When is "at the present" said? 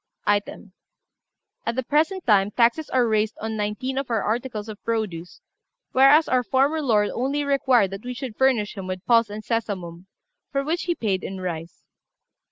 1.63-2.25